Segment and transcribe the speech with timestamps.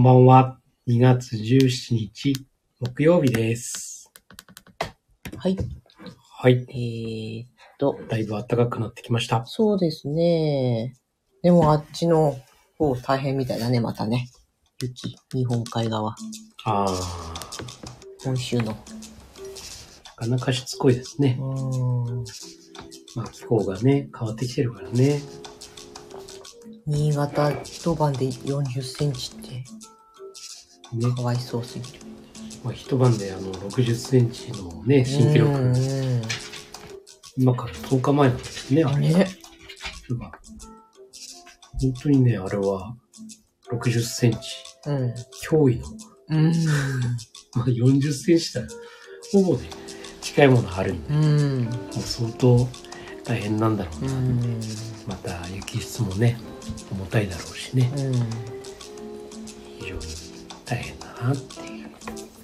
[0.00, 0.34] こんばんは。
[0.34, 0.58] はい、こ
[0.88, 1.12] んばんは。
[1.12, 2.32] 2月17日、
[2.80, 4.10] 木曜日です。
[5.36, 5.58] はい。
[6.38, 7.48] はい、えーっ
[7.78, 9.44] と、だいぶ暖かくなってきました。
[9.44, 10.94] そうですね。
[11.42, 12.34] でもあっちの
[12.78, 14.30] 方大変みたいだね、またね。
[14.80, 16.14] 雪、日本海側。
[16.64, 18.64] あー、本州の。
[18.64, 18.72] な
[20.16, 21.42] かなかしつこいですねう。
[21.42, 22.24] ーん。
[23.16, 25.20] まあ気候がね、変わってきてるからね。
[26.86, 29.64] 新潟一晩で40センチって、
[30.92, 32.00] ね、かわいそうすぎる。
[32.64, 35.50] まあ一晩であの60センチのね、新記録、
[37.36, 39.28] 今から10日前なんですね、あれあれが。
[41.80, 42.94] 本当にね、あれは
[43.72, 44.38] 60センチ、
[44.86, 45.14] うん。
[45.50, 45.86] 驚異の、
[46.28, 46.52] うん。
[47.54, 48.62] まあ40センチだ
[49.32, 49.70] ほぼね、
[50.20, 51.64] 近いものあるんで、うん。
[51.64, 52.68] もう相当
[53.24, 54.12] 大変なんだろうな。
[54.12, 54.60] うん。
[55.06, 56.36] また雪質もね、
[56.92, 58.12] 重たいだろうしね、うん。
[59.78, 60.29] 非常に
[60.70, 61.90] 大変だなっていう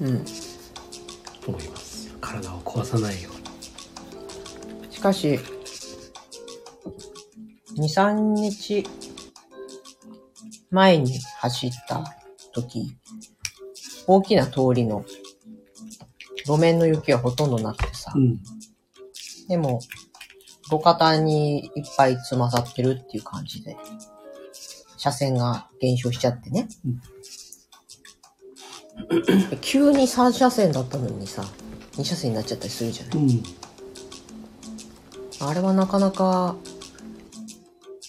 [0.01, 0.25] うん。
[1.47, 2.13] 思います。
[2.21, 4.93] 体を壊さないように。
[4.93, 5.39] しかし、
[7.79, 8.85] 2、3日
[10.71, 12.05] 前に走った
[12.53, 12.97] 時、
[14.09, 15.05] 大きな通りの
[16.45, 18.41] 路面の雪はほとんどなくてさ、うん。
[19.47, 19.81] でも、
[20.69, 23.77] 路肩にいっぱいつまさってるっていう感じで、
[24.97, 26.67] 車線が減少しちゃってね。
[26.85, 27.16] で
[29.61, 31.45] 急に3車線だったのにさ、
[31.93, 33.17] 2車線になっちゃったりするじゃない？
[33.17, 33.43] うん。
[35.49, 36.57] あれはなかなか、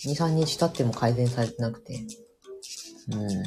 [0.05, 2.05] 2、3日経っても改善されてなくて。
[3.11, 3.43] うん。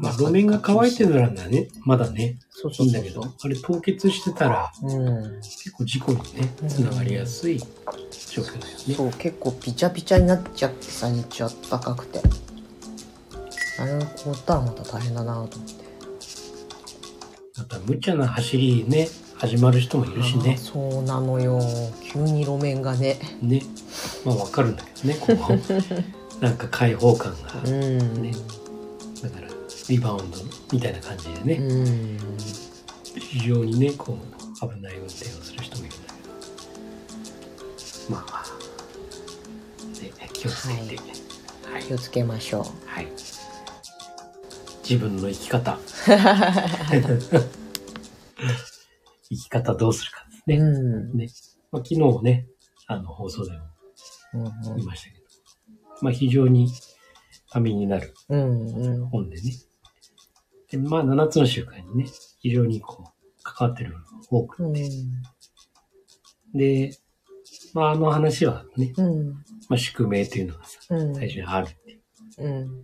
[0.00, 5.40] まあ路面が乾いてるならね、まだね、そうそそういいうんだけど、あれ凍結してたらうん。
[5.40, 7.66] 結構事故にね、つながりやすい状
[8.42, 8.94] 況だよね。
[8.94, 12.22] そう、結構ピチャピチャになっちゃってさ、日中あったかくて。
[13.78, 15.88] あれを凍ったらまた大変だなと思って。
[17.58, 20.56] また無茶な走りね、始まる人もいるしね。
[20.56, 21.60] そうなのよ。
[22.02, 23.18] 急に路面がね。
[23.40, 23.62] ね。
[24.24, 26.42] まあわかるんだけどね、こう。
[26.42, 27.62] なんか開放感が。
[27.64, 28.22] うん。
[28.22, 28.32] ね
[29.22, 29.48] だから、
[29.88, 30.38] リバウンド
[30.72, 31.54] みたいな感じでね。
[31.54, 32.18] うん。
[33.18, 36.22] 非常にね、こう、危ない運転をする人もいるんだけ
[38.08, 38.14] ど。
[38.14, 38.44] まあ、
[40.00, 40.96] ね、気をつけて。
[41.72, 41.82] はい。
[41.84, 43.08] 気をつけましょはい。
[44.88, 45.78] 自分の生き方。
[49.28, 50.50] 生き方どうするかですう。
[50.50, 50.56] ね。
[50.56, 51.18] うん。
[51.18, 51.28] ね。
[51.70, 52.46] まあ、昨日ね、
[52.86, 53.58] あの、放送でも
[54.32, 55.24] うん言いましたけど。
[56.00, 56.70] まあ、非常に
[57.50, 58.66] ためになるうん。
[58.66, 59.06] うん。
[59.08, 59.52] 本でね。
[60.70, 62.06] でまあ、7つの習慣にね、
[62.40, 64.72] 非常にこう、関わってるのが多くうん。
[66.54, 66.96] で、
[67.74, 69.32] まあ、あの話はね、うん。
[69.68, 71.14] まあ、宿命というのがさ、うん。
[71.14, 72.00] 最初にあるっていう。
[72.38, 72.82] うん。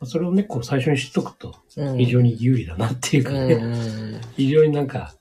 [0.00, 1.98] まあそれをね、こう、最初に知っとくと、うん。
[1.98, 3.66] 非常に有利だなっていうかね、う
[4.16, 4.20] ん。
[4.36, 5.14] 非常になんか、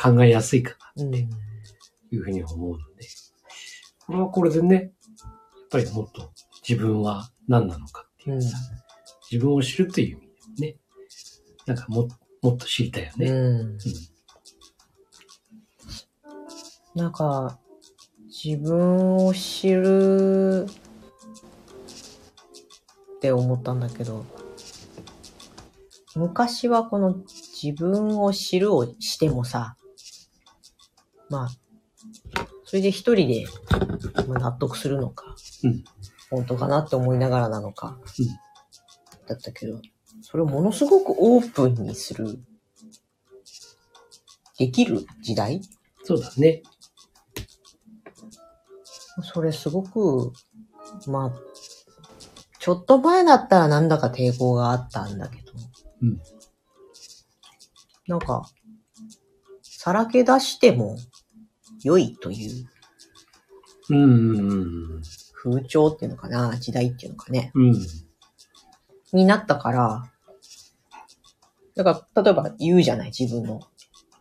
[0.00, 1.10] 考えやすいかなうん。
[1.12, 3.06] というふうに思うので、
[4.06, 4.90] これはこれでね、やっ
[5.70, 6.30] ぱりもっと
[6.66, 8.56] 自分は何なのかっていうさ、
[9.30, 10.76] 自分を知るという意味でもね、
[11.66, 12.08] なんかも
[12.42, 13.26] もっと知りたいよね。
[13.30, 13.60] うん。
[13.60, 13.78] うん
[16.96, 17.58] なんか、
[18.28, 20.66] 自分を知る
[23.26, 24.24] って思ったんだけど、
[26.14, 27.16] 昔はこの
[27.60, 29.76] 自分を知るをしてもさ、
[31.28, 31.48] まあ、
[32.64, 33.46] それで一人で
[34.28, 35.84] まあ納得するのか、うん。
[36.30, 38.26] 本当かなって思いながらなのか、うん。
[39.26, 39.80] だったけど、
[40.20, 42.38] それをものすごくオープンにする、
[44.56, 45.60] できる時代？
[46.04, 46.62] そうだね。
[49.22, 50.32] それすごく、
[51.08, 51.32] まあ、
[52.66, 55.52] ちょっと前だったらなんだか抵抗があったんだけど、
[56.02, 56.20] うん
[58.08, 58.42] なんか、
[59.62, 60.96] さらけ出しても
[61.84, 62.68] 良いという
[63.90, 64.54] うんうんう
[64.98, 65.02] ん
[65.32, 67.68] 風潮っていうのかな、時代っていうのかね、うん。
[67.68, 67.76] うん。
[69.12, 70.02] になったから、
[71.76, 73.60] だから、例えば言うじゃない、自分の。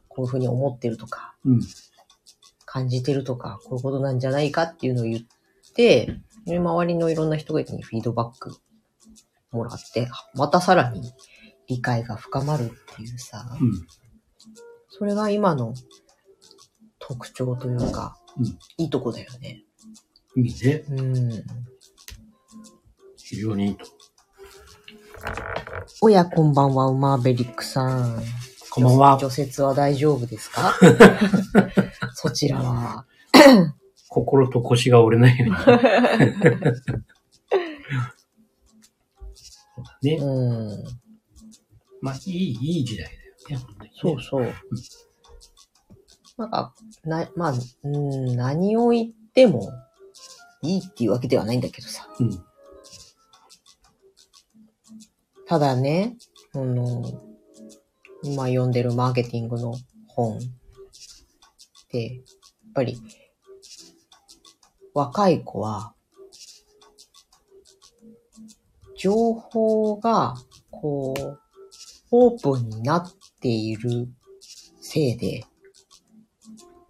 [0.08, 1.62] こういうふうに思ってるとか、うん。
[2.68, 5.22] 感じてるとか、こういうことなんじゃないかっていうのを言っ
[5.74, 8.56] て、で周りのいろんな人がにフィードバック
[9.52, 11.12] もらって、またさらに
[11.68, 13.88] 理解が深まるっていうさ、うん。
[14.90, 15.74] それが今の
[17.00, 18.46] 特徴というか、うん
[18.78, 19.64] いいとこだよね。
[20.36, 20.84] いいね。
[20.90, 21.32] うん。
[23.16, 23.86] 非常にいいと。
[26.02, 28.22] おや、こんばんは、ウマーベリックさん。
[28.70, 29.18] こんばんは。
[29.20, 30.74] 除雪は大丈夫ですか？
[32.14, 33.06] そちらは。
[34.16, 35.56] 心と腰が折れないように。
[35.58, 35.78] そう
[39.84, 40.16] だね。
[40.16, 40.84] うん。
[42.02, 43.10] まあ、いい、いい時代
[43.50, 43.96] だよね、本当に、ね。
[44.02, 44.54] そうそう。
[46.38, 46.74] なんか、
[47.04, 47.54] な、まあ、
[47.84, 49.70] うん、何を言っても
[50.62, 52.08] いいっていうわけではないんだけどさ。
[52.18, 52.30] うん。
[55.46, 56.16] ただね、
[56.54, 57.04] あの、
[58.24, 59.74] 今読んでるマーケティングの
[60.08, 60.40] 本
[61.92, 62.24] で、やっ
[62.74, 62.98] ぱり、
[64.96, 65.94] 若い子は、
[68.98, 70.36] 情報が、
[70.72, 71.38] こう、
[72.12, 74.08] オープンになっている
[74.80, 75.44] せいで、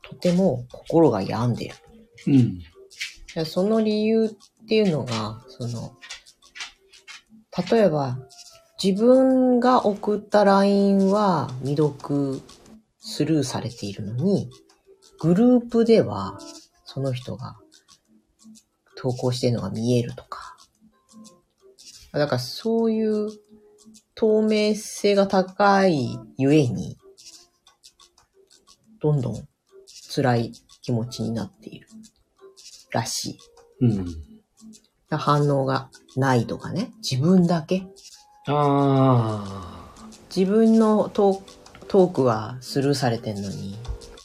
[0.04, 1.76] とても心が病んでる。
[2.28, 2.60] うん。
[3.34, 5.98] でその理由っていうのが、その、
[7.72, 8.20] 例えば、
[8.82, 12.40] 自分が送った LINE は未読
[13.00, 14.48] スルーされているのに、
[15.20, 16.38] グループでは
[16.84, 17.58] その人が
[18.96, 20.56] 投稿してるのが見えるとか。
[22.12, 23.30] だからそういう
[24.16, 26.98] 透明性が高いゆえに、
[29.02, 29.48] どんどん
[30.16, 31.88] 辛い気持ちになっている
[32.92, 33.38] らしい。
[33.82, 34.06] うん。
[35.10, 36.92] 反応がないとかね。
[37.04, 37.86] 自分だけ。
[38.48, 40.08] ああ。
[40.36, 41.56] 自分のトー
[41.88, 43.78] トークはスルーされてんのに、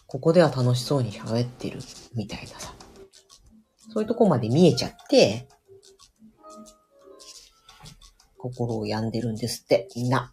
[0.07, 1.81] ここでは楽しそうに喋ってる
[2.15, 2.75] みたいなさ。
[3.93, 5.49] そういうとこまで見えちゃって、
[8.39, 10.33] 心を病んでるんですって、みんな。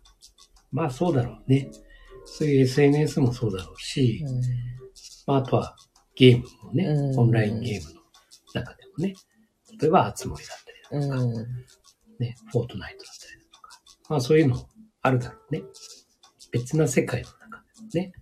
[0.71, 1.69] まあ、そうだろうね。
[2.25, 4.41] そういう SNS もそうだろうし、うん
[5.25, 5.75] まあ、あとは
[6.15, 8.01] ゲームもね、うんオンラインゲームの
[8.53, 9.15] 中でもね、
[9.79, 11.33] 例えば、あつ森だったりだとか、うん。
[12.19, 14.67] ね、フォートナイトだったりだとか、まあそういうの
[15.01, 15.63] あるだろうね。
[16.51, 18.13] 別な世界の中でね、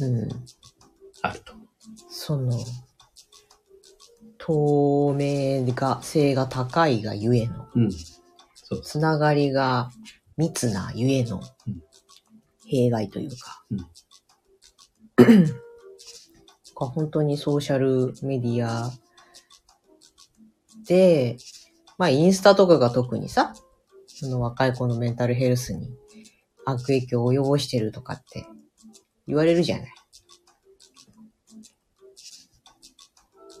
[0.00, 0.28] うん。
[1.22, 1.66] あると思う。
[2.08, 2.58] その、
[4.46, 7.92] 透明が、性が高いがゆえの、うん。
[7.92, 9.90] そうつながりが
[10.36, 11.82] 密なゆえのうん
[12.66, 13.78] 弊害というか、うん
[16.76, 18.90] が本当にソーシャルメディア
[20.86, 21.38] で、
[21.96, 23.54] まあインスタとかが特にさ、
[24.06, 25.88] その若い子のメンタルヘルスに
[26.66, 28.46] 悪影響を及ぼしてるとかって
[29.26, 29.94] 言われるじゃない。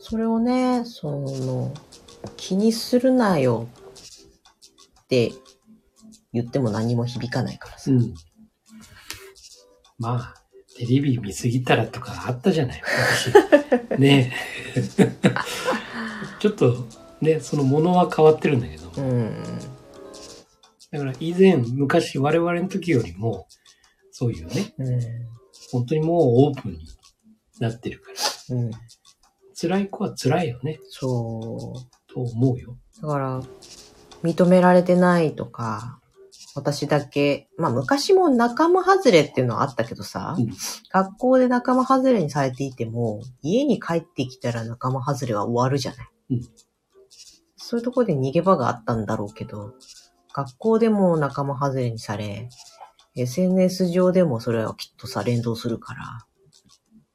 [0.06, 1.72] それをね、その、
[2.36, 3.68] 気にするなよ
[5.02, 5.32] って
[6.34, 7.90] 言っても何も響かないからさ。
[7.90, 8.14] うん。
[9.98, 10.34] まあ、
[10.76, 12.82] テレビ見すぎたらとかあったじゃない、
[13.72, 13.96] 昔。
[13.98, 14.30] ね
[14.76, 14.82] え。
[16.38, 16.86] ちょっと、
[17.22, 19.42] ね、そのものは変わってるんだけど、うん。
[20.90, 23.48] だから以前、昔我々の時よりも、
[24.10, 25.00] そういうね、うん。
[25.72, 26.86] 本当にもうオープンに
[27.58, 28.10] なってるか
[28.50, 28.70] ら、うん。
[29.54, 32.12] 辛い子は辛いよね、そう。
[32.12, 32.76] と思うよ。
[33.02, 33.42] だから、
[34.22, 36.00] 認められてないとか、
[36.54, 40.50] 私だけ、まあ昔も仲間外れっていうのはあったけどさ、うん
[40.90, 46.08] 学校で仲間外れにされていても、家に帰ってきたら仲間外れは終わるじゃない。
[46.30, 46.42] うん
[47.66, 49.72] そういうところで逃げ場があったんだろうけど、
[50.34, 52.50] 学校でも仲間外れにされ、
[53.16, 55.94] SNS 上でもそれはきっとさ、連動するか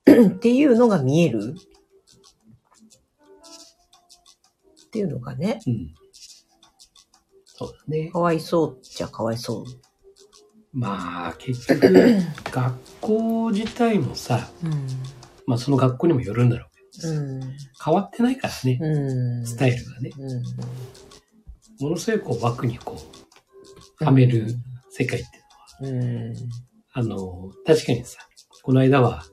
[0.07, 1.53] ら、っていうのが見える
[4.89, 5.93] っていうのがね、うん。
[7.45, 8.09] そうだね。
[8.09, 9.63] かわいそうじゃかわいそう。
[10.73, 11.93] まあ、結局、
[12.51, 14.87] 学校自体もさ、うん。
[15.45, 17.39] まあその学校にもよるんだろうけど、うん。
[17.83, 19.45] 変わってないからね、うん。
[19.45, 20.11] スタイルがね。
[20.17, 20.43] うん。
[21.79, 22.97] ものすごいこう枠にこ
[23.99, 24.55] う、はめる
[24.89, 25.23] 世界っ
[25.79, 26.35] ていうのは、うん。
[26.93, 28.17] あの、確かにさ、
[28.63, 29.23] この間は、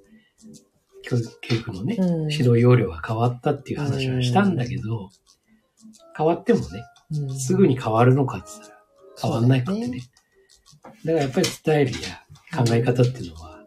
[1.03, 5.09] 教育のね、うん指導要領が変わったっていう話はしたんだけど、
[6.16, 6.66] 変わってもね、
[7.12, 8.78] うんすぐに変わるのかって言ったら
[9.23, 9.85] 変わんないからね。
[9.85, 10.11] そうだね
[11.05, 12.25] だからやっぱりスタイルや
[12.57, 13.61] 考え方っていうのは、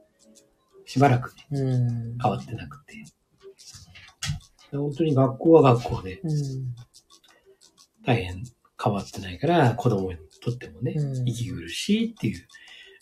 [0.85, 1.75] しばらくね、う
[2.15, 2.17] ん。
[2.17, 2.95] 変わってなくて。
[4.71, 6.31] 本当に学校は学校でうん。
[8.05, 8.43] 大変
[8.81, 12.47] 変わってないから、子供にとってもね、うん息苦しいっていう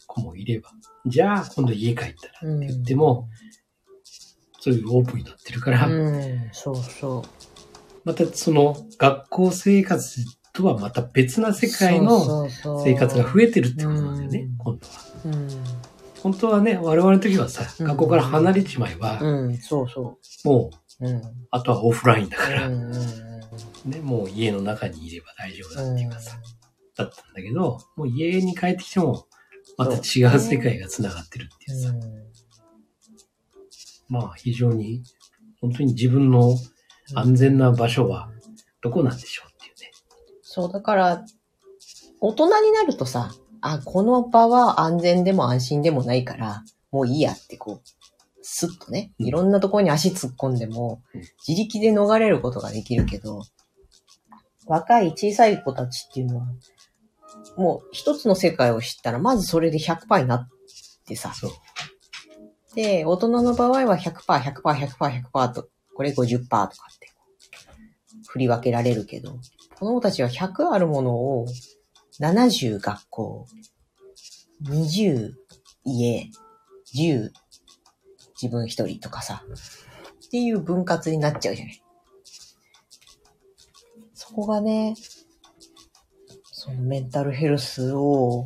[0.05, 0.69] 子もいれば、
[1.05, 2.57] じゃあ今度家帰ったらうん。
[2.57, 3.29] って言っても、
[4.59, 6.49] そういうオープンになってるから、うん。
[6.51, 7.23] そうそ
[8.07, 10.23] またその学校生活
[10.53, 11.53] とはまた別なう。
[11.53, 12.47] 世界の
[12.81, 14.93] 生活が増えてるってことなんだよねうん、今度は。
[15.25, 15.47] うん。
[16.23, 19.57] 本当はね、我々の時はさ、うん学校から離れちまえば、うん。
[19.57, 20.71] そうそも
[21.01, 21.09] う、う。
[21.09, 21.21] うん。
[21.51, 22.69] あとはオフラインだかうら。
[22.69, 26.37] ね、もう家の中にいれば大丈夫だっていうかさ、
[26.95, 29.27] だったんだけど、もう家に帰ってきても、
[29.77, 31.93] また違う世界が繋がってるっていうさ、
[34.07, 35.03] まあ非常に、
[35.59, 36.55] 本当に自分の
[37.15, 38.29] 安全な場所は
[38.81, 39.91] どこなんでしょうっていうね。
[40.41, 41.25] そう、だから、
[42.19, 47.89] 大人になるとさ、あ、この場は安全でも安心でもないから、もういいやってこう、
[48.41, 53.43] スッとね、うんいろんなところに足突っ込んでもうん、自力で逃れることができるけど、
[54.67, 56.45] 若い小さい子たちっていうのは、
[57.57, 60.49] もう一つの世界を知ったら、まずそれで100%になっ
[61.05, 61.51] てさ、そう。
[62.75, 67.11] で、大人の場合は100%、100%、100%、100%と、これ50%とかって、
[68.27, 69.39] 振り分けられるけど、
[69.79, 71.47] 子供たちは100あるものを、
[72.21, 73.47] 70学校、
[74.61, 75.33] 20
[75.83, 76.29] 家、
[76.95, 77.31] 10
[78.39, 79.43] 自分一人とかさ、
[80.27, 81.83] っていう分割になっちゃうじゃない。
[84.13, 84.93] そこがね、
[86.51, 88.45] そのメンタルヘルスを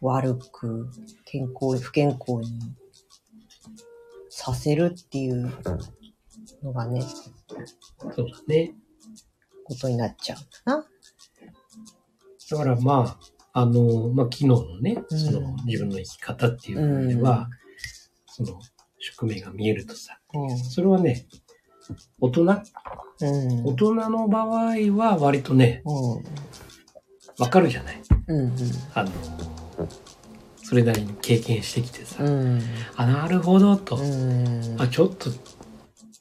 [0.00, 0.88] 悪く、
[1.24, 2.76] 健康、不健康に
[4.44, 5.50] させるっていう
[6.62, 8.74] のがね、そうだね。
[9.64, 10.86] ことになっちゃうんだな。
[12.50, 13.18] だからま
[13.54, 17.48] あ、あの、まあ昨日のね、うんその自分の生き方っていうのでは、
[18.26, 18.60] その
[18.98, 20.18] 宿命が見えるとさ、
[20.70, 21.26] それはね、
[22.20, 23.66] 大人うん。
[23.66, 26.24] 大人の場合は割とね、うん。
[27.38, 28.54] わかるじゃないうん。
[28.94, 29.10] あの、
[30.64, 32.60] それなりに経験してきてさ、うん。
[32.96, 34.76] あ、なるほどと、うん。
[34.78, 35.30] あ、ちょっと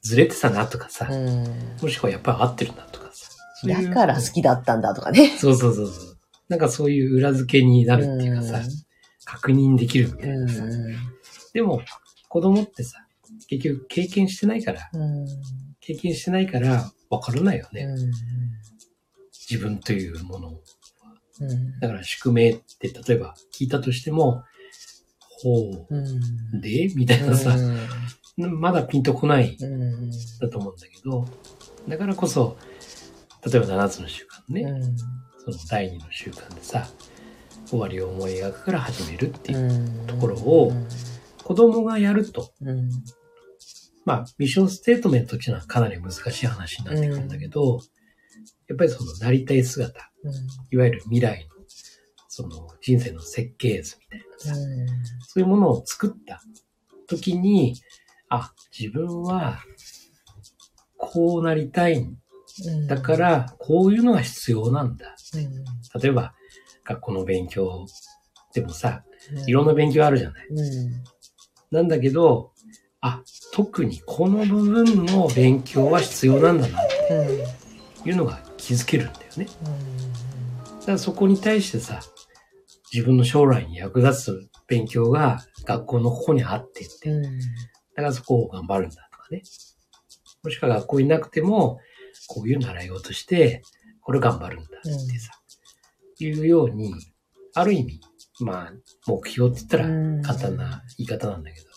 [0.02, 1.46] ずれてたなとかさ、うん。
[1.82, 3.32] もしくはやっぱり合ってるなとかさ。
[3.56, 5.30] そういうだから好きだったんだとかね。
[5.38, 6.18] そうそうそうそう。
[6.50, 8.62] なんかそういう裏付けになるっていうかさ、
[9.24, 10.66] 確認できるみたいなさ。
[10.66, 10.70] う
[11.54, 11.82] でも、
[12.28, 12.98] 子供ってさ、
[13.48, 14.90] 結局経験してないから。
[15.80, 17.84] 経験してないからわからないよね。
[17.84, 18.12] うん。
[19.50, 20.63] 自分というものを。
[21.44, 21.80] うん。
[21.80, 24.44] だから宿命って例えば聞いたとしても、
[25.42, 26.90] ほうで？
[26.96, 27.56] みたいなさ、
[28.38, 30.12] まだピンとこないうん。
[30.40, 31.28] だと思うんだけど、
[31.88, 32.58] だからこそ、
[33.46, 34.98] 例えば7つの習慣ね、うん。
[34.98, 36.88] その第2の習慣でさ、
[37.68, 39.60] 終わりを思い描くから始めるっていう。
[39.60, 40.08] うん。
[40.08, 40.72] ところを
[41.44, 42.90] 子供がやると、うん。
[44.06, 47.80] まあ、ミッションステートメントっていうのはかなり難しい話になってくるんだけど、
[48.68, 50.13] やっぱりそのなりたい姿、うん。
[50.72, 51.66] いわゆる未来の、
[52.28, 54.88] その人生の設計図みたいなさ、うん。
[55.28, 56.42] そういうものを作った
[57.08, 57.76] 時に、
[58.30, 59.60] あ、自分は
[60.98, 62.18] こうなりたいん
[62.68, 62.88] うん。
[62.88, 65.16] だか、ら、こういうのが必要なんだ。
[65.36, 66.02] うん。
[66.02, 66.34] 例えば、
[66.84, 67.86] 学校の勉強
[68.54, 69.50] でもさ、うん。
[69.50, 70.48] いろんな勉強あるじゃない。
[70.50, 71.04] うん。
[71.72, 72.52] なんだけど、
[73.02, 79.48] あ、特にこの部分の勉強は必要なんだなっていうのが気づけるんだよね。
[80.84, 82.02] だからそこに対してさ、
[82.92, 87.24] 自分の将来に役立つ勉強が学校のここにあってって、うん。
[87.24, 87.30] だ
[87.96, 89.44] からそこを頑張るんだとかね。
[90.44, 91.80] もしくは学校になくても、
[92.28, 93.62] こういう習い事して、
[94.02, 95.32] これ頑張るんだってさ、
[96.20, 96.94] いうように、
[97.56, 98.02] ある意味、
[98.42, 98.74] まあ、
[99.08, 100.22] 目標って言ったらうん。
[100.22, 101.68] 簡単な言い方なんだけど、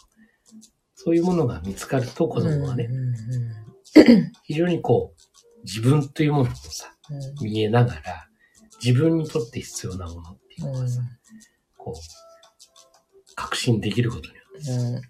[0.96, 2.88] そういうものが見つかると子供はね、
[4.42, 6.92] 非常にこう、自分というものをさ、
[7.40, 8.28] 見えながら、
[8.82, 11.00] 自分にとって必要なものっていうのがさ、
[11.76, 15.02] こう、確信できることによって、うん。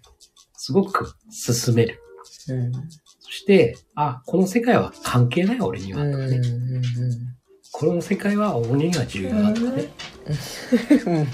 [0.53, 2.01] すごく進める。
[2.49, 2.71] うん。
[3.19, 6.41] そして、あ、この世界は関係ない俺には、とかね。
[7.71, 9.89] この世界は俺には重要だとかね。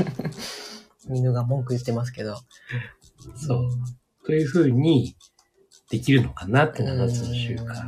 [1.09, 2.35] 犬が文句言ってますけど。
[3.35, 3.69] そう。
[4.25, 5.15] というふうに
[5.89, 7.87] できるのかなって7つの習慣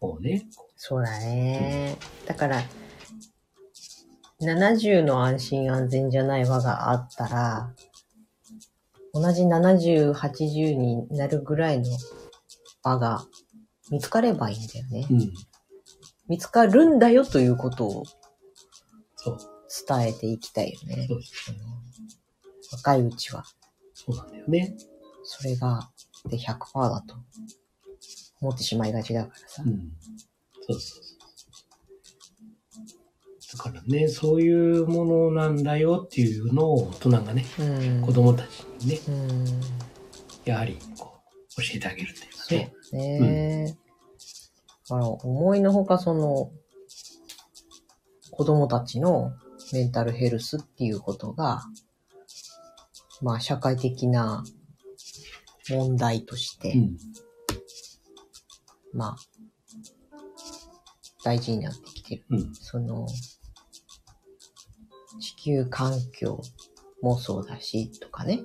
[0.00, 0.46] をね。
[0.76, 1.96] そうだね。
[2.26, 2.62] だから、
[4.40, 7.74] 70の安心安全じゃない輪があったら、
[9.12, 11.86] 同じ70、80になるぐらいの
[12.82, 13.24] 輪が
[13.90, 15.06] 見つかればいいんだよね。
[15.10, 15.32] うん。
[16.28, 18.04] 見つかるんだよということを。
[19.86, 21.14] 伝えていきたいよねそ。
[21.14, 21.54] うです。
[22.72, 23.44] 若いうちは。
[23.94, 24.76] そうなんだよね。
[25.22, 25.90] それが、
[26.28, 27.14] で100%だと
[28.40, 29.68] 思ってしまいがちだからさう。
[29.68, 29.92] ん。
[30.68, 31.09] そうそうそう。
[33.52, 38.02] だからね、そういうものなんだよっていうのを大人がね、うん。
[38.02, 39.44] 子供たちにね、うん。
[40.44, 41.20] やはりこ
[41.58, 43.20] う、教えてあげるっていうかそうね。
[43.20, 43.78] ね。
[44.88, 46.52] だから思いのほかその、
[48.30, 49.32] 子供たちの
[49.72, 51.62] メンタルヘルスっていうことが、
[53.20, 54.44] まあ社会的な
[55.68, 56.96] 問題として、うん。
[58.92, 59.16] まあ、
[61.24, 62.24] 大事になってきてる。
[62.30, 62.54] うん。
[62.54, 63.06] その、
[65.20, 66.40] 地球環境
[67.02, 68.36] もそうだし、とかね。
[68.36, 68.44] やっ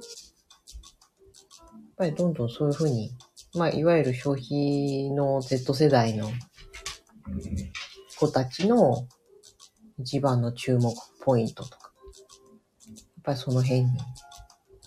[1.98, 3.12] ぱりどんどんそういうふうに、
[3.56, 6.30] まあ、いわゆる消費の Z 世代の
[8.20, 9.08] 子たちの
[9.98, 11.92] 一番の注目ポイントとか、
[12.86, 13.98] やっぱりその辺に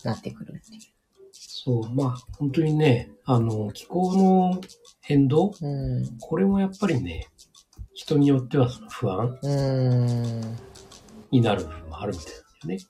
[0.03, 0.79] なってくるってい
[1.31, 4.61] そう、まあ、本当にね、あの、気候の
[5.01, 5.67] 変動う。
[5.67, 6.17] うん。
[6.19, 7.27] これもやっぱりね、
[7.93, 10.57] 人によってはその不安うーん。
[11.31, 12.85] になる部分もあるみたいなんだよね。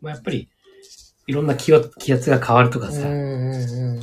[0.00, 0.48] まあ、やっぱり、
[1.26, 3.08] いろんな気圧気圧が変わるとかさ。
[3.08, 4.00] ね、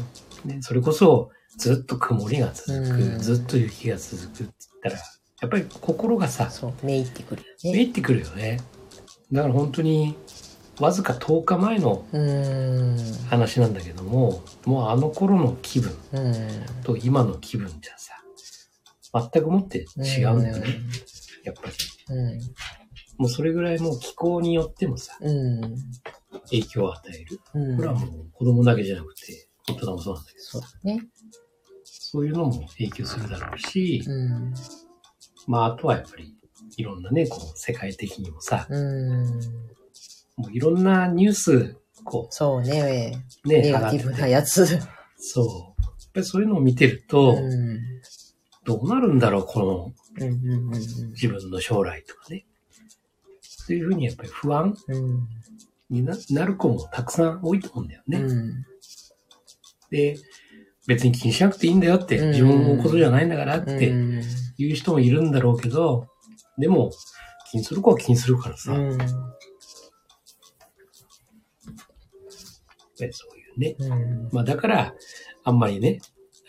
[0.61, 4.51] それこそずっと曇りが続く、うんずっと雪が続くって言っ
[4.83, 4.95] たら、
[5.41, 7.83] やっぱり心がさ、そう、めいってくるよめね。
[7.83, 8.61] いってくるよね。
[9.31, 10.15] だから本当に、
[10.79, 12.05] わずか10日前の。
[13.29, 16.33] 話なんだけども、もうあの頃の気分うん。
[16.83, 18.13] と今の気分じゃさ、
[19.31, 20.67] 全くもって違うんだよね。
[21.43, 21.75] やっぱり。
[23.17, 23.23] うん。
[23.23, 25.61] もうそれぐらいもう気候によってもさ、うん。
[26.49, 27.39] 影響を与える。
[27.53, 27.77] うん。
[27.77, 31.01] これはもう子供だけじゃなくて、大人もそうなんだけど、そうだね。
[31.83, 34.53] そういうのも影響するだろうし、うん。
[35.47, 36.33] まああとはやっぱり、
[36.77, 39.39] いろんなね、こう世界的にもさ、うん。
[40.37, 43.19] もういろんなニュース、こそうね。
[43.43, 44.65] う、ね、ネガティブなやつ。
[45.17, 45.45] そう。
[45.45, 47.79] やっぱりそういうのを見てると、うん。
[48.63, 50.69] どうなるんだろう、このうんうん
[51.11, 52.45] 自分の将来とかね。
[53.67, 54.73] そういうふうにやっぱり不安。
[55.89, 58.19] にななる子もたくさん多いと思うんだよね。
[58.19, 58.65] うん。
[59.89, 60.17] で、
[60.85, 64.21] 別に気にしなくていいんだよって、うん自分のことじゃないんだからってうん。
[64.57, 66.07] 言う人もいるんだろうけど、
[66.57, 66.91] でも、
[67.51, 68.97] 気にする子は気にするからさ、やっうん。
[68.97, 69.05] ぱ
[73.05, 73.75] りそういうね。
[73.79, 74.29] うん。
[74.31, 74.93] まあだから、
[75.43, 75.99] あんまりね、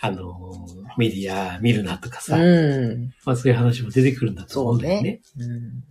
[0.00, 3.12] あのーメディア見るなとかさ、うん。
[3.24, 5.20] まあそういう話も出てくるんだと思うんだよね。
[5.38, 5.84] うん。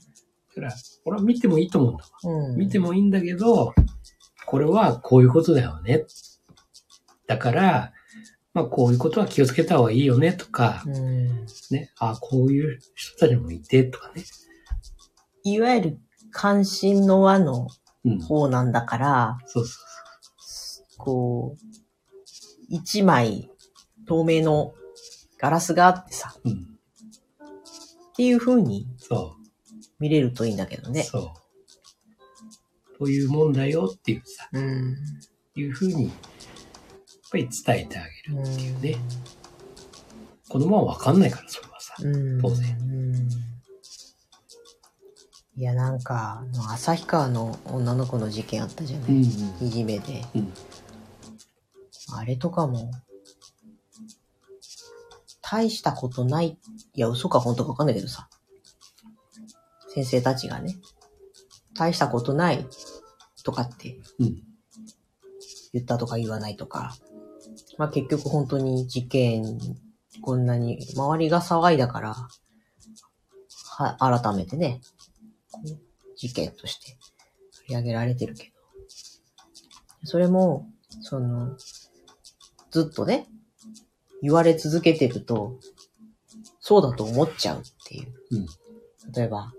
[0.62, 2.50] だから、俺は見てもいいと思うんだわ。
[2.50, 2.58] うん。
[2.58, 3.74] 見てもいいんだけど、
[4.46, 6.06] これはこういうことだよね。
[7.28, 7.94] だから、
[8.54, 11.46] まあこういうことは気をつけた方がいいよねとか、うん。
[11.70, 14.24] ね、あこういう人たちもいてとかね。
[15.44, 16.00] いわゆる
[16.32, 17.68] 関心の輪の
[18.06, 18.20] うん。
[18.22, 19.80] 方なんだから、そうそ
[20.98, 21.66] こう、
[22.70, 23.50] 一枚
[24.08, 24.74] 透明の
[25.38, 26.50] ガラスがあってさ、う。
[26.50, 26.56] うん。
[26.56, 29.36] っていう風にそ
[30.00, 30.92] 見れるといいんだけどう。
[30.92, 31.04] ね。
[31.04, 31.24] そう。
[32.98, 34.96] こういうもんだよっていうさ、うん。
[35.56, 36.14] いうふうに、やっ
[37.32, 38.96] ぱり伝えてあげるっていうね。
[40.50, 41.96] 子供はわかんないから、それはさ。
[42.00, 42.42] うん。
[42.42, 43.30] 当然うん。
[45.58, 49.22] いや、なんか、あの旭川の女の子の事件あったじゃない、ん。
[49.22, 49.26] い
[49.70, 50.24] じめで。
[50.36, 50.54] うん。
[52.14, 52.92] あれとかも、
[55.42, 56.58] 大したことない。
[56.94, 58.30] いや、嘘か本当かわかんないけどさ。
[59.98, 60.76] 先生たちがね、
[61.74, 62.68] 大したことない
[63.44, 64.44] とかってうん。
[65.74, 66.96] 言ったとか言わないとか。
[67.80, 69.58] まあ結局本当に事件、
[70.22, 72.16] こんなに周りが騒いだから、
[73.80, 74.82] は、改めてね、
[76.16, 76.96] 事件として
[77.56, 78.52] 取り上げられてるけど。
[80.04, 80.68] それも、
[81.02, 81.58] その、
[82.70, 83.26] ずっとね、
[84.22, 85.60] 言われ続けてると、
[86.60, 88.14] そうだと思っちゃうっていう。
[88.32, 88.46] うん。
[89.12, 89.54] 例えば、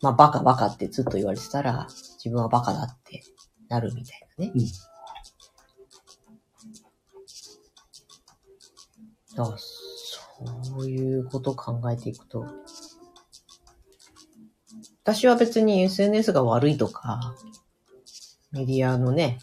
[0.00, 1.88] まあ、バカバカってずっと言われてたら、
[2.22, 3.22] 自分はバカだって
[3.68, 4.52] なるみたいなね。
[4.54, 4.60] うん。
[9.36, 12.46] だからそういうことを考えていくと、
[15.02, 17.34] 私は別に SNS が悪いとか、
[18.52, 19.38] メディアのね、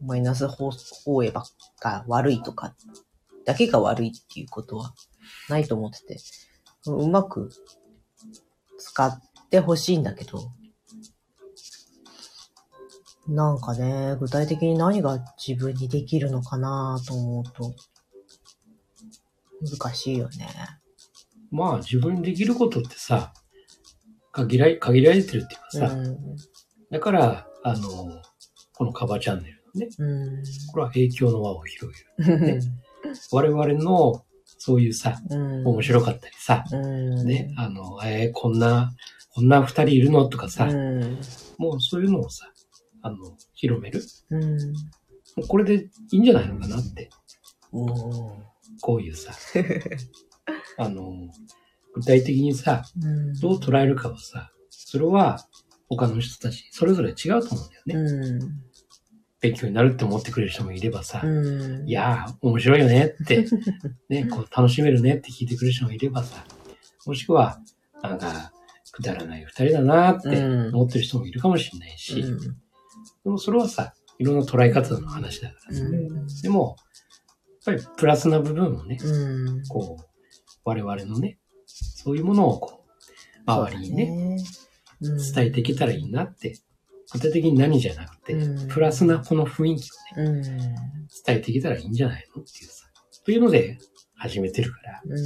[0.00, 0.70] マイナス放
[1.04, 1.44] 放映ばっ
[1.78, 2.74] か悪いとか、
[3.44, 4.94] だけが悪いっていうことは
[5.48, 6.16] ないと思ってて、
[6.86, 7.50] うまく
[8.78, 10.52] 使ってほしいんだけど、
[13.28, 17.74] なんかね、具体的に何が自分にできるのかなと思うと、
[19.60, 20.48] 難しいよね。
[21.50, 23.32] まあ、自分にできることってさ、
[24.32, 26.36] 限られ、限られてるっていうかさ、うん。
[26.90, 28.22] だから、あの、
[28.74, 30.42] このカバーチャンネルのね、うん。
[30.72, 32.40] これは影響の輪を広げる。
[32.60, 32.60] ね
[33.32, 34.24] 我々の、
[34.62, 35.66] そういうさ、うん。
[35.66, 37.26] 面白かったりさ、うん。
[37.26, 38.92] ね、あの、えーこんな、
[39.32, 41.18] こんな二人いるのとかさ、うん。
[41.56, 42.46] もうそういうのをさ、
[43.00, 43.16] あの、
[43.54, 44.02] 広める。
[44.28, 44.42] うん。
[44.44, 47.08] もうこれでいいんじゃないのかなって。
[47.72, 47.86] お
[48.82, 49.32] こういうさ、
[50.76, 51.10] あの、
[51.94, 53.32] 具体的にさ、うん。
[53.40, 55.38] どう捉えるかはさ、それは
[55.88, 57.94] 他の人たち、それぞれ違うと思うんだよね。
[57.94, 58.69] うん。
[59.40, 61.28] 勉強になるって思ってくれる人もいればさ、う
[61.84, 61.88] ん。
[61.88, 63.46] いやー、面白いよねって、
[64.08, 66.44] ね、こう楽しめるねって聞いてくれる人もいればさ、
[67.06, 67.60] もしくは、
[68.02, 68.52] なんか、
[68.92, 72.40] くだらない二人だなーってうん思ってる人もいるかもしれないし、うん。
[73.24, 76.26] でもそれはさ、いろんな捉え方の話だからさ、うん。
[76.42, 76.76] でも、
[77.66, 79.66] やっぱりプラスな部分をね、うん。
[79.68, 80.04] こう、
[80.64, 84.36] 我々のね、そういうものをこう、周りにね、ね、
[85.02, 86.58] うん伝えていけたらいいなって、
[87.12, 90.42] 具体的に何じゃなくて、うんプラスなこの雰囲気をね、うん。
[90.42, 90.56] 伝
[91.28, 92.86] えていけたらいいんじゃないのっていうさ、
[93.24, 93.78] というので
[94.16, 95.18] 始めてるから、うん。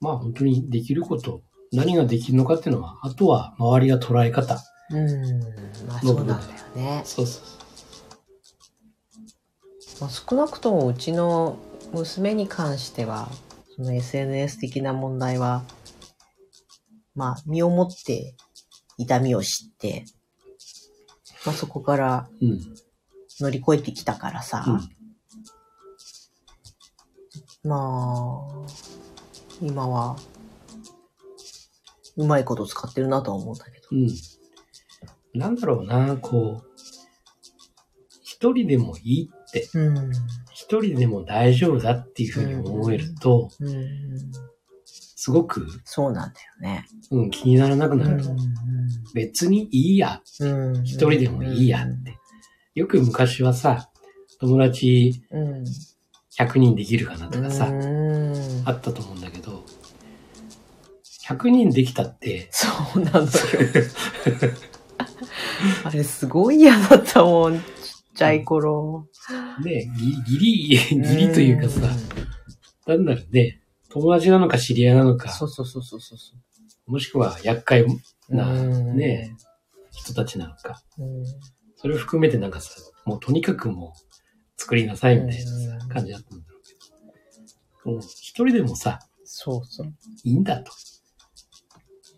[0.00, 4.58] まあ本当にできること、何ができるのかっていうのは、あとは周りが捉え方。
[4.90, 5.40] うん。
[5.86, 6.40] まあそうなんだよ
[6.76, 7.02] ね。
[7.04, 7.56] そうそう
[10.00, 11.58] まあ、少なくともうちの
[11.92, 13.28] 娘に関しては、
[13.76, 15.64] その SNS 的な問題は、
[17.14, 18.34] まあ、身をもって
[18.98, 20.04] 痛みを知って、
[21.46, 22.60] まあそこからうん。
[23.40, 24.76] 乗り越えてきたからさ、う
[27.66, 27.68] ん。
[27.68, 28.66] まあ、
[29.60, 30.16] 今は、
[32.16, 33.88] うまいこと使ってるなとは思うんだけど。
[33.92, 34.08] うん。
[35.34, 36.66] なんだろうな、こう、
[38.22, 40.12] 一人でもいいって、うん。
[40.52, 44.32] 一人でも大丈夫だっていうふうに思えると、うん。
[45.26, 46.86] すごく、そうなんだよね。
[47.10, 48.22] うん、気にならなくなる。
[48.22, 48.36] う
[49.12, 50.84] 別にいいや、ん。
[50.84, 52.16] 一人でもいいやって。
[52.76, 53.90] よく昔はさ、
[54.38, 55.64] 友達うん。
[56.38, 59.64] 100人できるかなとかさ、うんあったと思うんだけど、
[61.26, 63.26] 100人できたって、そうなのよ。
[65.82, 67.62] あれすごい嫌だったもん、ちっ
[68.14, 69.08] ちゃい頃。
[69.64, 69.90] ね、
[70.28, 71.80] ギリ、 ギリ、というかさ、
[72.86, 73.60] なんだろうね、
[73.98, 76.14] 友達なのか知り合いなのか、そうそうそうそうそ
[76.86, 76.90] う。
[76.90, 77.86] もしくは厄介
[78.28, 79.34] なうんね、
[79.90, 81.24] 人たちなのか、うん。
[81.76, 82.70] それを含めてなんかさ、
[83.06, 86.74] もうとにかくもう作りなさいみたいな感じだったんだろうけ
[87.84, 89.86] ど、もう一人でもさ、そうそう。
[90.24, 90.72] いいんだと。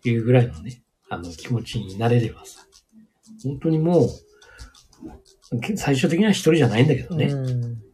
[0.03, 2.61] いうぐらいのね、あの気持ちになれればさ、
[3.43, 4.05] 本当にも
[5.51, 7.25] う、け最終的には一人じゃないんだけどね。
[7.25, 7.88] うん。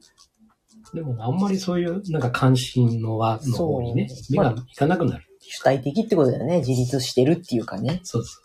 [0.96, 5.26] でもあんまりそういうなんか関心の輪の方にね、目がいかなくなる。
[5.42, 6.60] 主体的ってことだよね。
[6.60, 8.00] 自立してるっていうかね。
[8.04, 8.42] そうそ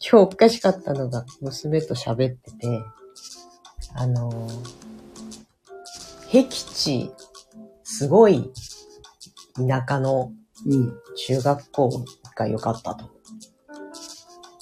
[0.00, 2.82] 今日おかしかったのが、娘と喋ってて、
[3.94, 4.52] あのー、
[6.30, 7.10] 僻地、
[7.84, 8.50] すごい
[9.56, 10.32] 田舎の。
[11.16, 12.04] 中学校
[12.36, 13.10] が良かったと。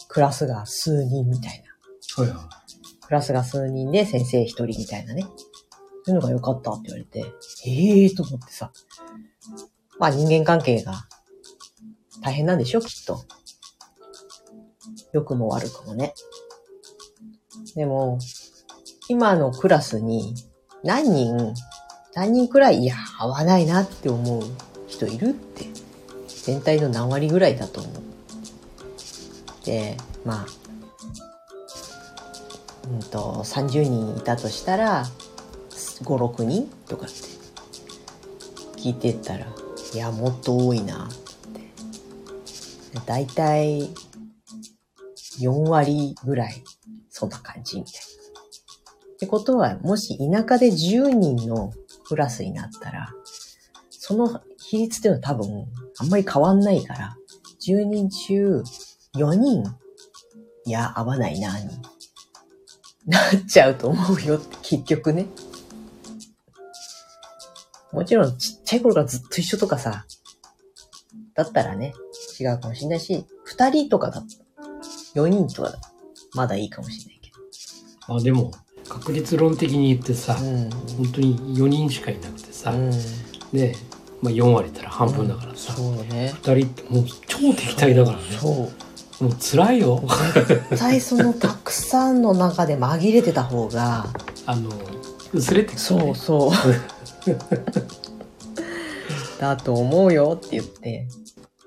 [0.08, 1.62] クラスが数人みたい
[2.16, 2.24] な。
[2.24, 2.48] はいは
[3.00, 5.24] クラスが数人で先生一人みたいなね。
[6.04, 7.24] そういうのが良かったって言われて、
[7.66, 8.72] ええーと思ってさ。
[9.98, 11.06] まあ人間関係が
[12.22, 13.24] 大変なんでしょきっと。
[15.12, 16.14] 良くも悪くもね。
[17.74, 18.18] でも、
[19.08, 20.34] 今のクラスに
[20.82, 21.54] 何人、
[22.14, 24.42] 何人くらい、いや、合わないなって思う
[24.88, 25.66] 人いるって。
[26.42, 27.92] 全体の何割ぐらいだと思う。
[29.64, 30.46] で、まあ、
[32.92, 35.04] うんと、30人いたとしたら、
[36.02, 37.14] 5、6人とかって
[38.80, 39.46] 聞いてたら、
[39.94, 41.22] いや、もっと多いなって。
[43.06, 43.90] だいたい
[45.40, 46.62] 4割ぐらい、
[47.08, 48.00] そんな感じみたいな。
[49.14, 51.72] ってことは、もし田舎で10人の
[52.04, 53.08] クラスになったら、
[53.90, 55.66] その比率っていうのは多分
[55.98, 57.16] あんまり変わんないから、
[57.66, 58.62] 10人中
[59.14, 59.64] 4人、
[60.64, 61.66] いや、合わないな、に
[63.06, 65.26] なっちゃうと思うよって、結局ね。
[67.92, 70.06] もちろんちっちゃい頃からずっと一緒とかさ、
[71.34, 71.94] だったらね、
[72.38, 73.24] 違うかもしれないし、
[73.56, 74.22] 2人とかだ、
[75.14, 75.78] 4人とかだ
[76.34, 77.30] まだいいかもしれないけ
[78.08, 78.50] まあでも、
[78.88, 80.46] 確率論的に言ってさ、ど。
[80.46, 80.70] うん。
[80.70, 82.90] 本当に4人しかいなくてさ、うん。
[83.52, 83.74] ね
[84.22, 86.32] まあ4割いったら半分だからさ、そうね。
[86.42, 88.22] 2人ってもう超敵対だからね。
[88.38, 88.70] そ
[89.20, 89.24] う。
[89.24, 90.02] もう辛いよ。
[90.34, 94.06] 絶対そのたくさんの中で紛れてた方が、
[94.46, 94.70] あの、
[95.32, 96.10] 薄れてくる、そね。
[96.10, 96.50] うそう。
[99.38, 101.06] だと思うよって言って。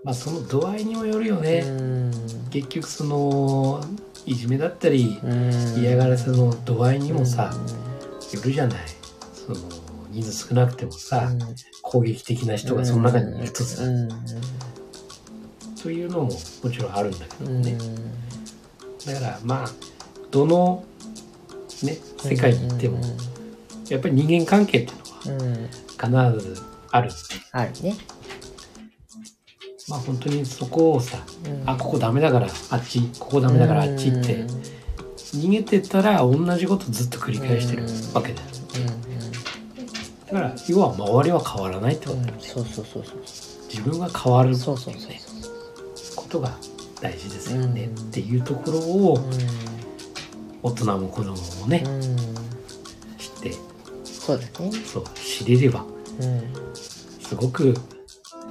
[0.04, 1.62] まあその度合いにもよるようね。
[1.62, 2.12] ん。
[2.52, 3.84] 結局その、
[4.26, 7.54] いじめだったり、うん嫌がらせの度合いにもさ、
[8.34, 8.80] よるじゃない。
[9.34, 9.58] その、
[10.12, 11.30] 人数少なくてもさ、
[11.82, 14.10] 攻撃的な人がその中にいるとさ、うん
[15.82, 16.32] というのも
[16.63, 17.78] もちろんあるんだけどうんね。
[19.06, 19.70] だからまあ、
[20.32, 20.84] どの、
[21.84, 23.00] ね、世界に行っても、
[23.89, 26.10] やっぱり人間関係っていうのは必
[26.40, 26.62] ず
[26.92, 27.10] ある。
[27.52, 27.96] あるね。
[29.88, 34.46] まあ本当にそこをさ、うんあ、ここダメだからあっち、ここダメだからあっちって、
[35.36, 37.84] 逃げてたら同じことずっと繰り返してる
[38.14, 38.48] わけだよ。
[40.28, 42.42] だから、要は周りは変わらないってことだよね。
[42.42, 43.18] そうそうそうそう。
[43.70, 45.22] 自分が変わるそうそうそうね
[46.16, 46.58] ことが
[47.02, 49.20] 大事ですよね、うんっていうところをう
[50.64, 51.88] 大人も子供もね、ん。
[51.88, 52.35] うん。
[54.26, 54.72] そうだね。
[54.72, 55.86] そう知れれば
[56.20, 56.76] うん。
[56.76, 57.76] すごく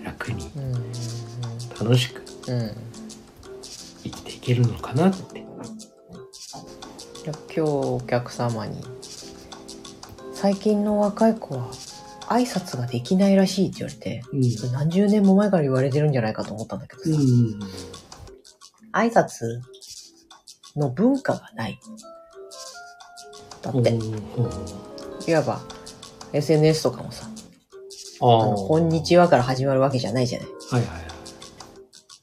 [0.05, 0.73] 楽にうん。
[1.81, 2.77] 楽しくうん。
[4.05, 5.45] 生きていけるのかなって。
[7.25, 8.79] 今日お客様に
[10.33, 11.71] 最近の若い子は
[12.29, 14.73] 挨拶ができないらしいって言われてうん。
[14.73, 17.59] 何十年も前から言われてるんじゃないかと思ったんだけどさ、うん。
[18.93, 19.61] 挨拶
[20.77, 21.81] の文化がない
[23.63, 23.99] だって、
[25.27, 25.61] いわば
[26.33, 27.27] SNS とかもさ
[28.21, 31.05] あのこんにちはから始まるわけじゃないじゃないはいはいはい。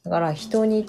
[0.04, 0.86] だから人に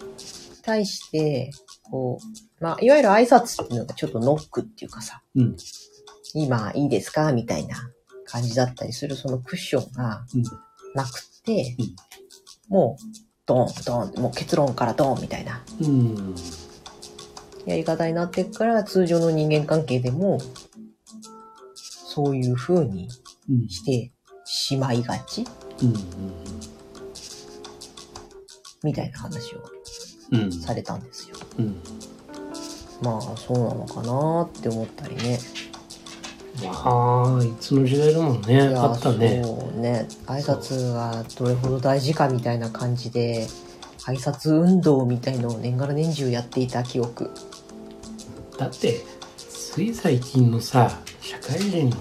[0.63, 1.51] 対して
[1.83, 5.55] こうまあいわゆる挨拶っていうのがちょっとノックっていうかさうん。
[6.33, 7.75] 今いいですかみたいな
[8.25, 10.43] 感じだったりするそのクッションがうん。
[10.95, 11.95] なくて、うん
[12.69, 13.03] もう
[13.45, 16.33] ドンドンもう結論からドンみたいなうん。
[17.65, 20.39] やり方になっていくから通常の人間関係でも
[22.13, 23.09] そういう風に
[23.49, 23.67] うん。
[23.67, 24.11] して
[24.45, 25.45] しまいがち？
[25.81, 25.93] うん。
[28.83, 29.63] みたいな話を
[30.31, 30.51] うん。
[30.51, 31.37] されたんですよ。
[31.57, 31.75] うん。
[33.01, 35.39] まあそうなのかなって思ったりね。
[36.63, 39.41] まあ、いつの時代でもね、いやあったね。
[39.43, 40.07] そうね。
[40.27, 43.47] 挨拶がどれほど大事かみたいな感じで、
[44.05, 47.31] 挨拶運動みたいのを年がら年中やっていた記憶。
[48.59, 49.01] だって、
[49.35, 51.97] つい最近のさ、社会人の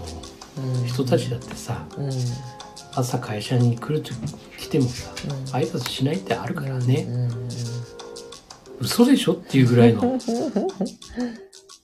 [0.54, 2.04] うん、人たちだってさ、うん。
[2.04, 2.12] うん。
[2.94, 4.12] 朝会社に来ると
[4.58, 5.10] 来てもさ、
[5.56, 7.06] 挨拶しないってあるからね。
[7.08, 7.38] うんうんうん
[8.82, 10.18] 嘘でしょっていうぐらいの。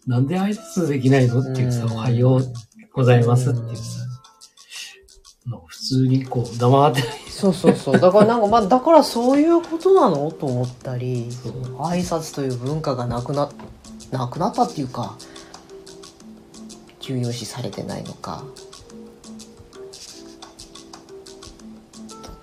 [0.06, 2.52] なんで挨拶できないのっていうさ、うんおはよう
[2.92, 3.82] ございますっていうさ、
[5.66, 7.10] 普通にこう黙ってない。
[7.30, 8.00] そうそうそう。
[8.00, 11.28] だからなんかまあ、だからそういうことなのと思ったり、
[11.78, 13.48] 挨拶という文化がなくな、
[14.10, 15.16] なくなったっていうか、
[17.08, 18.44] 重要視されてないのか。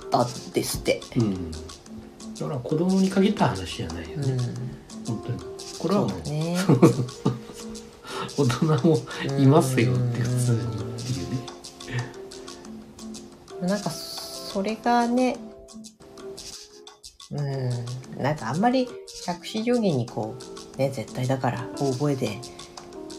[0.09, 1.01] だったんですって。
[1.17, 1.51] うん。
[1.51, 1.59] だ
[2.47, 4.31] から子供に限った話じゃないよね。
[4.31, 4.37] うん。
[5.05, 5.39] 本当に。
[5.77, 6.57] これはもうね。
[8.37, 8.97] 大人も
[9.37, 10.61] いますよって普通にっ
[10.97, 11.29] ていう
[13.61, 13.67] ね。
[13.67, 15.37] なんかそれがね
[17.31, 18.87] うんなんかあんまり
[19.23, 20.35] 着手定規にこ
[20.75, 22.39] うね絶対だから大声で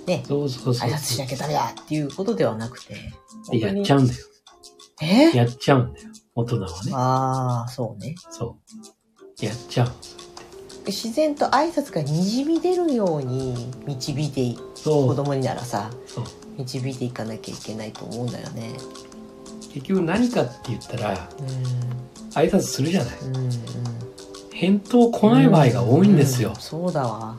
[0.07, 2.95] ねそうそうそう挨拶しなきゃダメだっていうことではなくて
[3.51, 4.19] でやっちゃうんだよ。
[5.03, 5.37] え？
[5.37, 6.09] やっちゃうんだよ。
[6.35, 6.93] 大人はね。
[6.93, 8.57] ああそうねそ
[9.41, 9.45] う。
[9.45, 9.93] やっちゃう。
[10.87, 14.59] 自然と挨拶がにじみ出るように導いてい。
[14.85, 15.91] 子供にならさ。
[16.57, 18.73] 導いていかなきゃいけないと思うんだよね
[19.75, 21.17] 結局何かって言ったら、う
[22.33, 23.25] 挨拶するじゃない。
[23.25, 23.51] んうんうん
[24.55, 26.55] 返答来ない場合が多いんですよ。
[26.57, 27.37] うそうだわ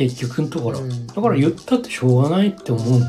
[0.00, 0.80] 結局のところ。
[0.80, 3.00] うんだから言ったってしょうがないって思う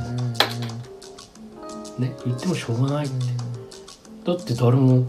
[1.98, 2.14] ね。
[2.26, 3.06] 言ってもしょうがない。
[3.06, 3.20] うん
[4.24, 5.06] だって誰も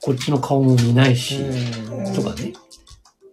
[0.00, 2.52] こっちの顔も見ないし、うんとかね。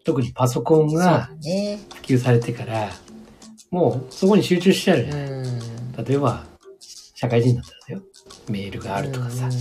[0.03, 1.29] 特にパソコンが。
[1.39, 2.89] 普及されてから、
[3.69, 5.29] もうそこに集中しちゃうじゃない。
[5.29, 5.61] ん。
[6.03, 6.43] 例えば、
[7.13, 8.01] 社会人だったらだよ。
[8.49, 9.51] メールがあるとかさうん、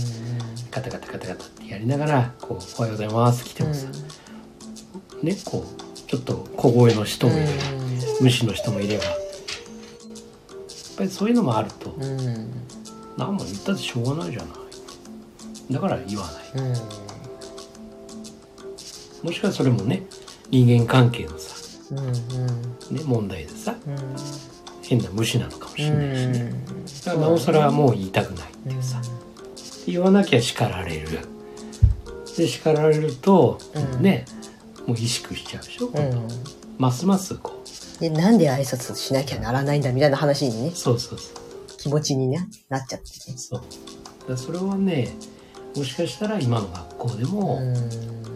[0.71, 3.87] ガタガタガタガタってやりながら、こう、おはようございます来てもさ、
[5.23, 7.84] ね、こう、ちょっと小声の人もいれば、
[8.21, 9.13] 無視の人もいれば、やっ
[10.97, 12.03] ぱりそういうのもあると、うん。
[12.03, 12.51] うん。
[13.17, 14.49] 何も言ったってしょうがないじゃない。
[15.71, 16.25] だから言わ
[16.55, 16.63] ない。
[16.63, 16.73] うん。
[19.23, 20.05] もしくはそれもね、
[20.49, 21.55] 人間関係のさ、
[21.91, 21.99] うん。
[21.99, 22.07] うん。
[22.95, 23.95] ね、問題でさ、うん。
[24.83, 26.53] 変な無視なのかもしれないしね。
[27.05, 29.01] だからうんなおさらもう言いたくないっていうさ、
[29.87, 31.19] 言わなきゃ叱られる。
[32.37, 34.25] で、叱られると、うんね、
[34.85, 36.27] もう萎縮しちゃうでしょ、うん。
[36.77, 37.54] ますますこう、
[37.99, 41.77] で、なんで挨拶しなきゃならないんだみたいな話にね、そうそうそう。
[41.77, 43.37] 気持ちにななっちゃってね。
[43.37, 44.29] そう。
[44.29, 45.09] だそれはね、
[45.75, 47.75] もしかしたら今の学校でも、うん。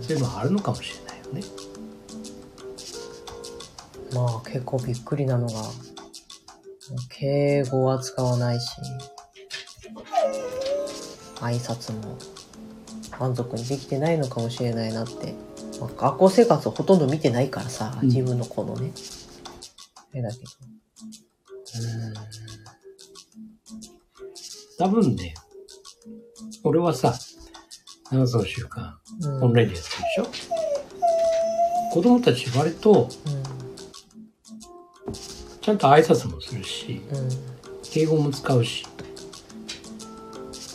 [0.02, 1.42] そういうのはあるのかもしれないよね。
[4.14, 5.54] まあ結構びっくりなのが、
[7.10, 8.68] 敬語は使わないし、
[11.42, 12.18] 挨拶も
[13.20, 15.34] 満足にできてないのかもしれないなって。
[15.80, 18.92] まあ、学校生活をほとんど見てないからさ、うん自分の子のね。
[20.12, 20.46] あれだけど。
[24.78, 25.34] 多分ね、
[26.64, 27.14] 俺はさ、
[28.12, 29.44] 7つの習慣、うん。
[29.44, 30.26] オンラインでやってるでしょ、
[31.94, 33.10] 子供たち割と、
[35.62, 37.18] ちゃんと挨拶もするし、うん。
[37.18, 37.30] うん。
[37.84, 38.86] 敬語も使うし。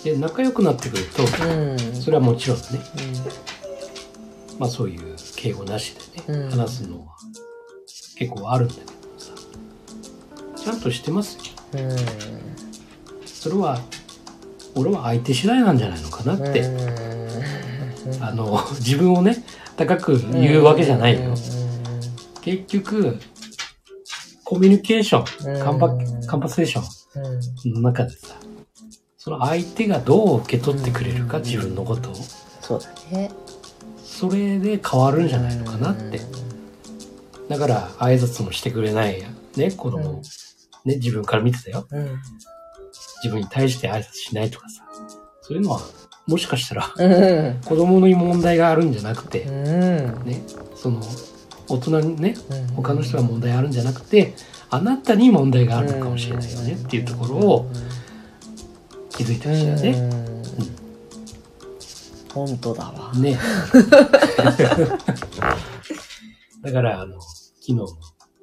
[0.04, 1.78] で、仲良くなってくると、うん。
[1.94, 2.64] それはもちろんね、
[4.56, 5.94] うまあそういう敬語なし
[6.26, 7.14] でね、うん話すのは
[8.16, 8.93] 結構あるんだけどさ、
[10.64, 11.42] ちゃんとしてますよ。
[13.26, 13.78] それは、
[14.74, 16.64] 俺は相手次第なんじゃないのかなって。
[18.20, 19.44] あの、自分をね、
[19.76, 21.30] 高く言うわけじゃないよ。
[21.30, 21.34] うん
[22.40, 23.18] 結局、
[24.44, 25.88] コミュニケーション、うんカンパ、
[26.26, 26.82] カンパセーショ
[27.70, 28.36] ンの中でさ、
[29.16, 32.14] その相手がどう受け取ってくれるか、うん自分のことを。
[32.60, 33.30] そうだね。
[34.04, 36.20] それで変わるんじゃないのかなって。
[37.48, 40.22] だから、挨拶もしてくれないや、ね、子供、うん
[40.84, 41.86] ね、自分から見てたよ。
[41.90, 42.20] うん。
[43.22, 44.84] 自分に対して挨拶しないとかさ。
[45.42, 45.80] そういうのは、
[46.26, 47.60] もしかしたら、うん。
[47.64, 50.24] 子供に問題があるんじゃなくて、うん。
[50.24, 50.42] ね、
[50.74, 51.00] その、
[51.68, 54.34] 大人にね、うん他の人が問題あるんじゃなくて、
[54.70, 57.70] あなたに問題があるのかもしれないよねっていうところを
[59.10, 59.90] 気づいてほしいよね。
[59.90, 60.34] うん
[62.34, 63.12] 本当だわ。
[63.14, 63.38] ね。
[66.62, 67.86] だから、あの、昨日の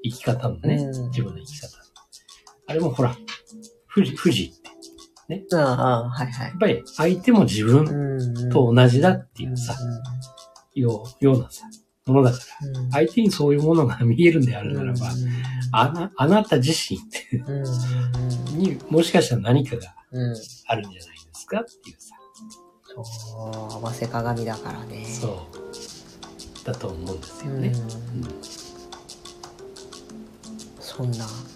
[0.02, 1.81] 生き方のね、うん自分の生き方。
[2.72, 3.14] あれもほら、
[3.94, 6.48] 富士、富士って、ああ、はいはい。
[6.48, 6.58] やっ。
[6.58, 9.76] ぱり相手も自分うんと同じだっていうさ、
[10.74, 11.66] よう、ようなさ、
[12.06, 12.92] ものだから、うん。
[12.92, 15.12] 相手にそういうものが見えるんであるならば、
[15.74, 16.98] あな、あなた自身
[17.46, 19.94] うんにもしかしたら何かが
[20.68, 22.16] あるんじゃないですかっていうさ、
[22.96, 25.06] そう、合わせ鏡だからね。
[25.06, 25.46] そ
[26.64, 27.74] う、だと思うんですよね。
[28.14, 28.24] うん。
[28.24, 28.72] うん
[30.80, 31.26] そんな。
[31.26, 31.51] 子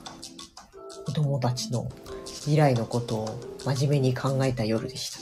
[1.15, 1.89] 供たちの
[2.41, 5.19] 未来のことを真面目に考えた夜でした。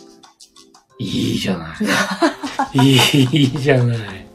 [1.00, 1.76] いいじゃな
[2.74, 2.78] い。
[2.94, 4.28] いいじゃない。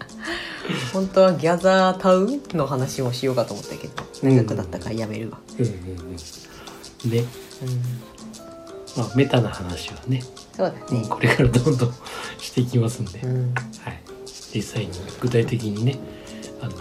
[0.93, 5.39] 本当はギャザータウンの話をしようかと思ったけど、長くなったからやめるわ。
[5.59, 7.11] うんうんうん。
[7.11, 7.27] で、うん、
[8.97, 10.23] まあ、メタな話はね、
[10.57, 11.07] そうだね。
[11.09, 11.95] これからどんどん
[12.39, 14.01] していきますんで、うん、はい。
[14.55, 15.99] 実際に具体的にね、
[16.61, 16.73] あの、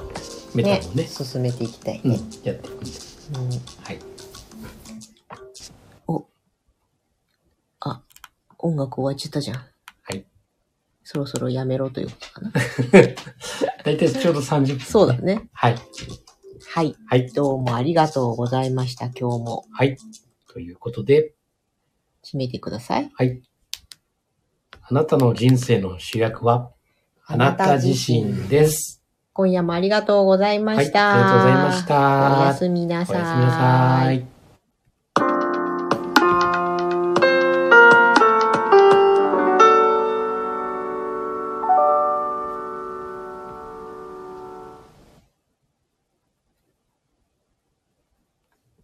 [0.54, 2.20] メタねもね、進めていきたいうんね。
[2.44, 2.92] やっていくんで、
[3.36, 3.50] うん
[3.84, 4.00] はい。
[8.68, 9.58] 音楽終わっちゃったじゃん。
[9.58, 9.64] は
[10.14, 10.26] い。
[11.04, 12.52] そろそろやめろということかな。
[13.84, 15.18] だいたいちょうど30分、そうだ。
[15.18, 15.48] ね。
[15.54, 15.76] はい。
[16.70, 16.96] はい。
[17.08, 17.32] はい。
[17.32, 19.06] どうもありがとうございました。
[19.06, 19.98] 今日もはい。
[20.52, 21.34] ということで、
[22.24, 23.10] 締めてください。
[23.16, 23.42] はい。
[24.82, 26.72] あなたの人生の主役は、
[27.26, 29.04] あなた自身です。
[29.34, 31.10] 今夜もありがとうございました。
[31.10, 33.16] はいありがとうございましたおやすみなさい。
[33.16, 34.37] おやすみなさい。